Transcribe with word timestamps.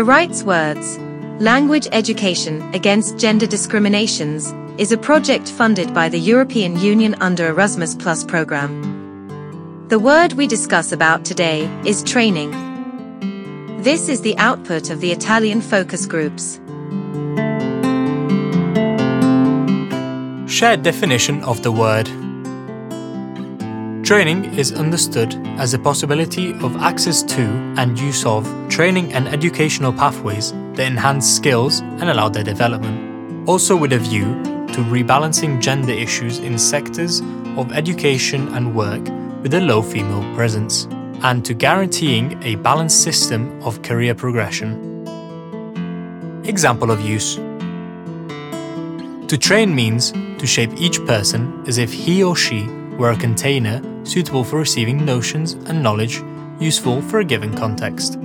The 0.00 0.04
Rights 0.04 0.42
Words 0.44 0.96
Language 1.40 1.86
Education 1.92 2.62
Against 2.72 3.18
Gender 3.18 3.46
Discriminations 3.46 4.50
is 4.80 4.92
a 4.92 4.96
project 4.96 5.50
funded 5.50 5.92
by 5.92 6.08
the 6.08 6.18
European 6.18 6.78
Union 6.78 7.14
under 7.20 7.48
Erasmus 7.48 7.96
Plus 7.96 8.24
program. 8.24 8.72
The 9.88 9.98
word 9.98 10.32
we 10.32 10.46
discuss 10.46 10.90
about 10.90 11.26
today 11.26 11.68
is 11.84 12.02
training. 12.02 12.50
This 13.82 14.08
is 14.08 14.22
the 14.22 14.38
output 14.38 14.88
of 14.88 15.02
the 15.02 15.12
Italian 15.12 15.60
focus 15.60 16.06
groups. 16.06 16.58
Shared 20.50 20.82
definition 20.82 21.44
of 21.44 21.62
the 21.62 21.72
word 21.72 22.08
Training 24.10 24.58
is 24.58 24.72
understood 24.72 25.36
as 25.60 25.70
the 25.70 25.78
possibility 25.78 26.52
of 26.64 26.74
access 26.78 27.22
to 27.22 27.42
and 27.76 27.96
use 27.96 28.26
of 28.26 28.44
training 28.68 29.12
and 29.12 29.28
educational 29.28 29.92
pathways 29.92 30.50
that 30.74 30.88
enhance 30.88 31.32
skills 31.32 31.78
and 31.78 32.10
allow 32.10 32.28
their 32.28 32.42
development, 32.42 33.48
also 33.48 33.76
with 33.76 33.92
a 33.92 34.00
view 34.00 34.24
to 34.74 34.80
rebalancing 34.90 35.60
gender 35.60 35.92
issues 35.92 36.40
in 36.40 36.58
sectors 36.58 37.20
of 37.56 37.70
education 37.70 38.48
and 38.56 38.74
work 38.74 39.00
with 39.44 39.54
a 39.54 39.60
low 39.60 39.80
female 39.80 40.24
presence, 40.34 40.88
and 41.22 41.44
to 41.44 41.54
guaranteeing 41.54 42.36
a 42.42 42.56
balanced 42.56 43.04
system 43.04 43.62
of 43.62 43.80
career 43.82 44.12
progression. 44.12 44.74
Example 46.46 46.90
of 46.90 47.00
use 47.00 47.36
To 49.28 49.38
train 49.38 49.72
means 49.72 50.10
to 50.10 50.48
shape 50.48 50.72
each 50.78 50.98
person 51.06 51.62
as 51.68 51.78
if 51.78 51.92
he 51.92 52.24
or 52.24 52.34
she 52.34 52.66
were 52.98 53.12
a 53.12 53.16
container 53.16 53.80
suitable 54.04 54.44
for 54.44 54.58
receiving 54.58 55.04
notions 55.04 55.52
and 55.52 55.82
knowledge 55.82 56.22
useful 56.58 57.00
for 57.02 57.20
a 57.20 57.24
given 57.24 57.54
context. 57.54 58.18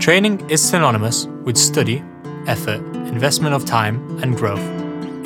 Training 0.00 0.48
is 0.50 0.62
synonymous 0.62 1.26
with 1.44 1.56
study, 1.56 2.02
effort, 2.46 2.80
investment 3.08 3.54
of 3.54 3.64
time, 3.64 4.18
and 4.22 4.36
growth. 4.36 4.60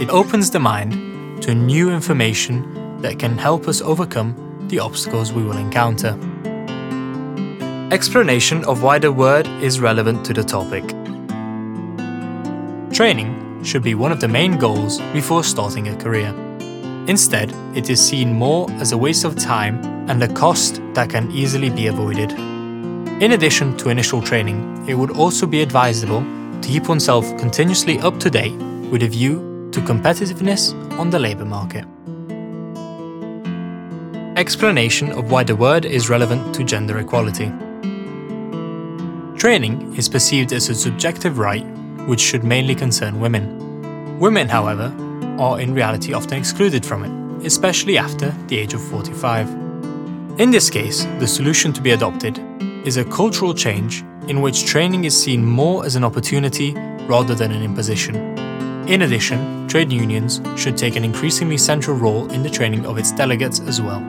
It 0.01 0.11
opens 0.11 0.51
the 0.51 0.61
mind 0.61 1.43
to 1.43 1.55
new 1.55 1.91
information 1.91 3.01
that 3.01 3.19
can 3.19 3.37
help 3.37 3.67
us 3.67 3.81
overcome 3.81 4.67
the 4.69 4.79
obstacles 4.79 5.33
we 5.33 5.43
will 5.43 5.57
encounter. 5.57 6.19
Explanation 7.93 8.65
of 8.65 8.83
why 8.83 8.99
the 8.99 9.11
word 9.11 9.47
is 9.63 9.81
relevant 9.81 10.25
to 10.27 10.33
the 10.33 10.45
topic. 10.45 10.87
Training 12.93 13.65
should 13.65 13.83
be 13.83 13.95
one 13.95 14.13
of 14.13 14.21
the 14.21 14.29
main 14.29 14.59
goals 14.59 15.01
before 15.13 15.43
starting 15.43 15.89
a 15.89 15.97
career. 15.97 16.50
Instead, 17.09 17.53
it 17.75 17.89
is 17.89 18.05
seen 18.05 18.33
more 18.33 18.71
as 18.73 18.93
a 18.93 18.99
waste 18.99 19.25
of 19.25 19.37
time 19.37 19.83
and 20.09 20.23
a 20.23 20.33
cost 20.33 20.81
that 20.95 21.11
can 21.11 21.31
easily 21.31 21.71
be 21.71 21.87
avoided. 21.87 22.33
In 23.23 23.33
addition 23.33 23.77
to 23.79 23.91
initial 23.91 24.23
training, 24.23 24.85
it 24.89 24.95
would 24.95 25.11
also 25.11 25.47
be 25.47 25.63
advisable 25.63 26.21
to 26.61 26.69
keep 26.69 26.89
oneself 26.89 27.25
continuously 27.39 27.99
up 28.01 28.19
to 28.21 28.31
date 28.31 28.57
with 28.91 29.03
a 29.03 29.09
view 29.09 29.69
to 29.73 29.81
competitiveness 29.81 30.75
on 30.99 31.11
the 31.11 31.19
labour 31.19 31.45
market. 31.45 31.85
Explanation 34.39 35.13
of 35.13 35.31
why 35.31 35.45
the 35.45 35.55
word 35.55 35.85
is 35.85 36.09
relevant 36.09 36.55
to 36.55 36.65
gender 36.65 36.99
equality. 36.99 37.53
Training 39.37 39.95
is 39.97 40.09
perceived 40.09 40.53
as 40.53 40.69
a 40.69 40.75
subjective 40.75 41.39
right 41.39 41.67
which 42.07 42.21
should 42.21 42.45
mainly 42.45 42.75
concern 42.75 43.21
women. 43.21 44.19
Women, 44.19 44.49
however, 44.49 44.89
are 45.41 45.59
in 45.59 45.75
reality 45.75 46.13
often 46.13 46.39
excluded 46.39 46.85
from 46.85 47.03
it, 47.03 47.47
especially 47.47 47.97
after 47.97 48.31
the 48.49 48.59
age 48.59 48.75
of 48.75 48.83
45. 48.83 49.49
In 50.39 50.51
this 50.51 50.69
case, 50.69 51.07
the 51.19 51.27
solution 51.27 51.73
to 51.73 51.81
be 51.81 51.93
adopted 51.93 52.39
is 52.87 52.99
a 52.99 53.05
cultural 53.05 53.55
change 53.55 54.05
in 54.29 54.43
which 54.43 54.67
training 54.67 55.05
is 55.05 55.21
seen 55.21 55.45
more 55.45 55.85
as 55.85 55.97
an 55.97 56.05
opportunity 56.05 56.75
rather 57.09 57.35
than 57.35 57.51
an 57.53 57.63
imposition. 57.63 58.15
In 58.87 59.03
addition, 59.03 59.67
trade 59.67 59.91
unions 59.91 60.41
should 60.57 60.77
take 60.77 60.97
an 60.97 61.05
increasingly 61.05 61.57
central 61.57 61.97
role 61.97 62.31
in 62.31 62.43
the 62.43 62.51
training 62.51 62.85
of 62.85 62.99
its 62.99 63.11
delegates 63.13 63.61
as 63.61 63.81
well. 63.81 64.01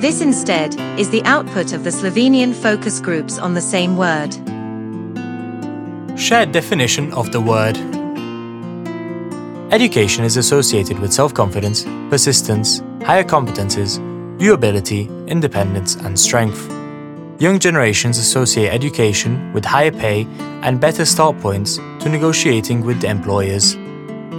This 0.00 0.20
instead 0.20 0.74
is 0.98 1.10
the 1.10 1.22
output 1.24 1.72
of 1.72 1.84
the 1.84 1.90
Slovenian 1.90 2.54
focus 2.54 3.00
groups 3.00 3.38
on 3.38 3.54
the 3.54 3.60
same 3.60 3.96
word. 3.96 4.32
Shared 6.18 6.52
definition 6.52 7.12
of 7.12 7.32
the 7.32 7.40
word 7.40 7.76
Education 9.72 10.24
is 10.24 10.36
associated 10.36 10.98
with 10.98 11.12
self 11.12 11.32
confidence, 11.32 11.84
persistence, 12.10 12.82
higher 13.04 13.22
competences, 13.22 14.00
viewability, 14.36 15.06
independence, 15.28 15.94
and 15.94 16.18
strength. 16.18 16.68
Young 17.38 17.60
generations 17.60 18.18
associate 18.18 18.68
education 18.68 19.52
with 19.52 19.64
higher 19.64 19.92
pay 19.92 20.26
and 20.62 20.80
better 20.80 21.04
start 21.04 21.38
points 21.38 21.76
to 22.00 22.08
negotiating 22.08 22.84
with 22.84 23.04
employers. 23.04 23.76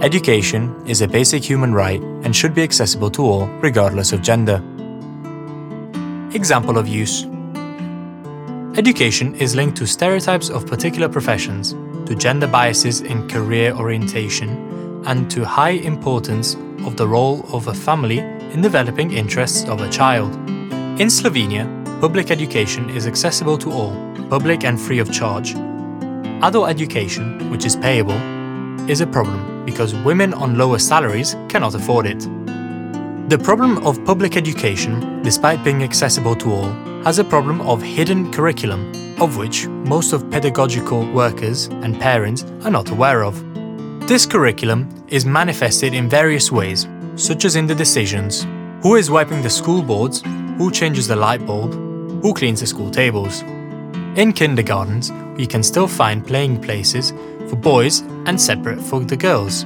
Education 0.02 0.76
is 0.86 1.00
a 1.00 1.08
basic 1.08 1.42
human 1.42 1.72
right 1.72 2.02
and 2.24 2.36
should 2.36 2.54
be 2.54 2.62
accessible 2.62 3.10
to 3.12 3.22
all, 3.22 3.46
regardless 3.62 4.12
of 4.12 4.20
gender. 4.20 4.62
Example 6.34 6.76
of 6.76 6.86
use 6.86 7.24
Education 8.76 9.34
is 9.36 9.56
linked 9.56 9.78
to 9.78 9.86
stereotypes 9.86 10.50
of 10.50 10.66
particular 10.66 11.08
professions, 11.08 11.72
to 12.06 12.14
gender 12.14 12.46
biases 12.46 13.00
in 13.00 13.26
career 13.28 13.72
orientation, 13.72 14.71
and 15.06 15.30
to 15.30 15.44
high 15.44 15.70
importance 15.70 16.54
of 16.86 16.96
the 16.96 17.06
role 17.06 17.44
of 17.52 17.68
a 17.68 17.74
family 17.74 18.18
in 18.18 18.60
developing 18.60 19.12
interests 19.12 19.68
of 19.68 19.80
a 19.80 19.88
child. 19.90 20.34
In 21.00 21.08
Slovenia, 21.08 21.66
public 22.00 22.30
education 22.30 22.90
is 22.90 23.06
accessible 23.06 23.56
to 23.58 23.70
all, 23.70 23.92
public 24.28 24.64
and 24.64 24.80
free 24.80 24.98
of 24.98 25.12
charge. 25.12 25.54
Adult 26.42 26.68
education, 26.68 27.50
which 27.50 27.64
is 27.64 27.76
payable, 27.76 28.20
is 28.90 29.00
a 29.00 29.06
problem 29.06 29.64
because 29.64 29.94
women 29.94 30.34
on 30.34 30.58
lower 30.58 30.78
salaries 30.78 31.36
cannot 31.48 31.74
afford 31.74 32.06
it. 32.06 32.20
The 33.28 33.38
problem 33.38 33.78
of 33.86 34.04
public 34.04 34.36
education, 34.36 35.22
despite 35.22 35.64
being 35.64 35.82
accessible 35.82 36.34
to 36.36 36.52
all, 36.52 36.72
has 37.04 37.18
a 37.18 37.24
problem 37.24 37.60
of 37.62 37.80
hidden 37.80 38.32
curriculum, 38.32 38.92
of 39.20 39.36
which 39.36 39.66
most 39.66 40.12
of 40.12 40.30
pedagogical 40.30 41.10
workers 41.12 41.66
and 41.66 41.98
parents 41.98 42.44
are 42.64 42.70
not 42.70 42.90
aware 42.90 43.24
of. 43.24 43.51
This 44.12 44.26
curriculum 44.26 45.06
is 45.08 45.24
manifested 45.24 45.94
in 45.94 46.06
various 46.06 46.52
ways, 46.52 46.86
such 47.16 47.46
as 47.46 47.56
in 47.56 47.66
the 47.66 47.74
decisions 47.74 48.46
who 48.82 48.96
is 48.96 49.10
wiping 49.10 49.40
the 49.40 49.48
school 49.48 49.80
boards, 49.80 50.20
who 50.58 50.70
changes 50.70 51.08
the 51.08 51.16
light 51.16 51.46
bulb, 51.46 51.72
who 52.20 52.34
cleans 52.34 52.60
the 52.60 52.66
school 52.66 52.90
tables. 52.90 53.40
In 54.16 54.34
kindergartens, 54.34 55.10
we 55.38 55.46
can 55.46 55.62
still 55.62 55.88
find 55.88 56.26
playing 56.26 56.60
places 56.60 57.14
for 57.48 57.56
boys 57.56 58.00
and 58.26 58.38
separate 58.38 58.82
for 58.82 59.00
the 59.00 59.16
girls. 59.16 59.64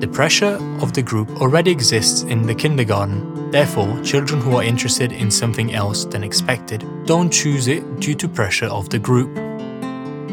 The 0.00 0.10
pressure 0.12 0.58
of 0.80 0.92
the 0.92 1.02
group 1.02 1.30
already 1.40 1.70
exists 1.70 2.22
in 2.22 2.42
the 2.42 2.56
kindergarten, 2.56 3.52
therefore, 3.52 4.02
children 4.02 4.40
who 4.40 4.56
are 4.56 4.64
interested 4.64 5.12
in 5.12 5.30
something 5.30 5.72
else 5.72 6.04
than 6.04 6.24
expected 6.24 6.84
don't 7.06 7.32
choose 7.32 7.68
it 7.68 8.00
due 8.00 8.16
to 8.16 8.26
pressure 8.26 8.66
of 8.66 8.90
the 8.90 8.98
group. 8.98 9.32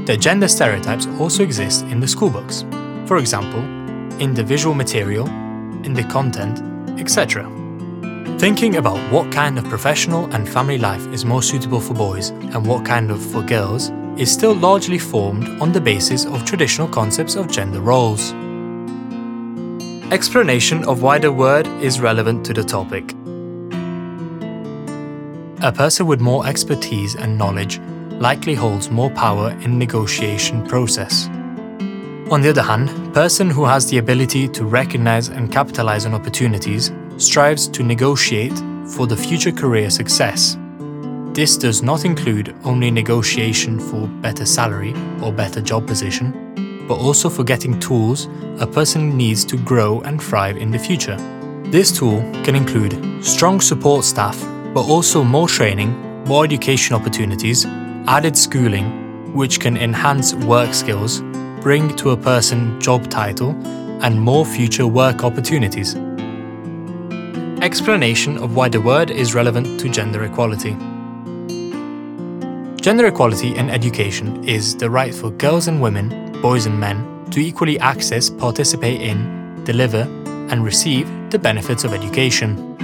The 0.08 0.18
gender 0.20 0.48
stereotypes 0.48 1.06
also 1.20 1.44
exist 1.44 1.84
in 1.84 2.00
the 2.00 2.08
schoolbooks 2.08 2.79
for 3.10 3.18
example, 3.18 3.62
in 4.22 4.36
the 4.36 4.44
visual 4.44 4.76
material, 4.76 5.26
in 5.84 5.96
the 5.96 6.04
content, 6.04 6.62
etc. 7.00 7.50
Thinking 8.38 8.76
about 8.76 9.00
what 9.12 9.32
kind 9.32 9.58
of 9.58 9.64
professional 9.64 10.32
and 10.32 10.48
family 10.48 10.78
life 10.78 11.08
is 11.08 11.26
more 11.26 11.42
suitable 11.42 11.80
for 11.80 11.96
boys 11.96 12.30
and 12.30 12.64
what 12.64 12.86
kind 12.86 13.10
of 13.10 13.20
for 13.20 13.42
girls 13.42 13.90
is 14.16 14.32
still 14.32 14.54
largely 14.54 15.00
formed 15.00 15.48
on 15.60 15.72
the 15.72 15.82
basis 15.82 16.26
of 16.26 16.46
traditional 16.46 16.88
concepts 16.88 17.36
of 17.36 17.50
gender 17.50 17.82
roles. 17.82 18.32
Explanation 20.14 20.88
of 20.88 21.02
why 21.02 21.18
the 21.18 21.32
word 21.32 21.66
is 21.82 22.00
relevant 22.00 22.46
to 22.46 22.54
the 22.54 22.64
topic. 22.64 23.16
A 25.64 25.72
person 25.72 26.06
with 26.06 26.22
more 26.22 26.46
expertise 26.46 27.16
and 27.16 27.40
knowledge 27.40 27.80
likely 28.22 28.54
holds 28.54 28.92
more 28.92 29.10
power 29.10 29.50
in 29.64 29.80
negotiation 29.80 30.64
process. 30.68 31.28
On 32.32 32.42
the 32.42 32.50
other 32.52 32.62
hand, 32.62 32.90
person 33.12 33.50
who 33.50 33.66
has 33.66 33.90
the 33.90 33.98
ability 33.98 34.48
to 34.50 34.64
recognize 34.64 35.30
and 35.30 35.52
capitalize 35.52 36.06
on 36.06 36.14
opportunities 36.14 36.92
strives 37.18 37.68
to 37.70 37.82
negotiate 37.82 38.54
for 38.86 39.08
the 39.08 39.18
future 39.18 39.52
career 39.52 39.90
success. 39.90 40.56
This 41.34 41.58
does 41.58 41.82
not 41.82 42.06
include 42.06 42.56
only 42.64 42.92
negotiation 42.92 43.80
for 43.80 44.06
better 44.22 44.46
salary 44.46 44.94
or 45.24 45.34
better 45.34 45.60
job 45.60 45.88
position, 45.88 46.86
but 46.88 47.00
also 47.00 47.30
for 47.30 47.44
getting 47.44 47.80
tools 47.80 48.28
a 48.60 48.68
person 48.68 49.18
needs 49.18 49.44
to 49.46 49.58
grow 49.58 50.02
and 50.02 50.22
thrive 50.22 50.58
in 50.58 50.70
the 50.70 50.78
future. 50.78 51.18
This 51.72 51.92
tool 51.92 52.22
can 52.44 52.56
include 52.56 53.26
strong 53.26 53.60
support 53.60 54.06
staff, 54.06 54.40
but 54.76 54.88
also 54.88 55.24
more 55.24 55.48
training, 55.48 55.98
more 56.26 56.46
education 56.46 56.96
opportunities, 56.96 57.66
added 58.06 58.38
schooling, 58.38 59.34
which 59.34 59.60
can 59.60 59.78
enhance 59.78 60.36
work 60.36 60.76
skills 60.76 61.24
bring 61.62 61.96
to 61.98 62.12
a 62.12 62.18
person 62.18 62.80
job 62.80 63.10
title 63.10 63.52
and 64.02 64.20
more 64.20 64.46
future 64.46 64.88
work 64.88 65.24
opportunities. 65.24 65.96
Explanation 67.62 68.38
of 68.38 68.56
why 68.56 68.70
the 68.70 68.80
word 68.80 69.12
is 69.12 69.36
relevant 69.36 69.80
to 69.80 69.90
gender 69.90 70.24
equality. 70.24 70.72
Gender 72.82 73.08
equality 73.08 73.56
in 73.56 73.70
education 73.70 74.42
is 74.48 74.78
the 74.78 74.90
right 74.90 75.14
for 75.14 75.32
girls 75.32 75.68
and 75.68 75.82
women, 75.82 76.32
boys 76.42 76.66
and 76.66 76.80
men, 76.80 77.26
to 77.32 77.42
equally 77.42 77.78
access, 77.80 78.30
participate 78.30 79.02
in, 79.02 79.62
deliver, 79.66 80.08
and 80.50 80.64
receive 80.64 81.10
the 81.30 81.38
benefits 81.38 81.84
of 81.84 81.94
education. 81.94 82.78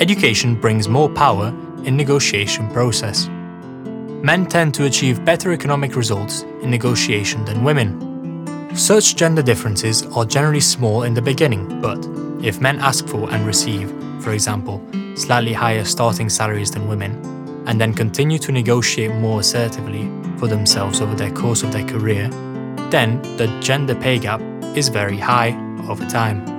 Education 0.00 0.56
brings 0.56 0.88
more 0.88 1.08
power 1.08 1.54
in 1.84 1.96
negotiation 1.96 2.68
process. 2.72 3.28
Men 3.28 4.46
tend 4.46 4.74
to 4.74 4.86
achieve 4.86 5.24
better 5.24 5.52
economic 5.52 5.94
results 5.94 6.42
in 6.62 6.68
negotiation 6.68 7.44
than 7.44 7.62
women. 7.62 8.05
Such 8.74 9.16
gender 9.16 9.42
differences 9.42 10.04
are 10.16 10.24
generally 10.24 10.60
small 10.60 11.04
in 11.04 11.14
the 11.14 11.22
beginning, 11.22 11.80
but 11.80 11.98
if 12.44 12.60
men 12.60 12.78
ask 12.78 13.06
for 13.06 13.30
and 13.30 13.46
receive, 13.46 13.90
for 14.20 14.32
example, 14.32 14.82
slightly 15.14 15.52
higher 15.52 15.84
starting 15.84 16.28
salaries 16.28 16.70
than 16.70 16.88
women, 16.88 17.12
and 17.66 17.80
then 17.80 17.94
continue 17.94 18.38
to 18.38 18.52
negotiate 18.52 19.14
more 19.14 19.40
assertively 19.40 20.10
for 20.38 20.46
themselves 20.46 21.00
over 21.00 21.14
the 21.14 21.30
course 21.30 21.62
of 21.62 21.72
their 21.72 21.86
career, 21.86 22.28
then 22.90 23.20
the 23.36 23.46
gender 23.60 23.94
pay 23.94 24.18
gap 24.18 24.40
is 24.76 24.88
very 24.88 25.18
high 25.18 25.50
over 25.88 26.04
time. 26.06 26.55